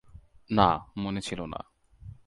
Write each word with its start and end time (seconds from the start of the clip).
না, 0.51 0.69
মনে 0.97 1.21
ছিল 1.21 1.45
না। 1.45 1.59